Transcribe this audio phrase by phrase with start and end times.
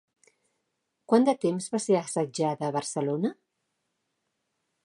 [1.11, 3.35] Quant de temps va ser assetjada Barcelona?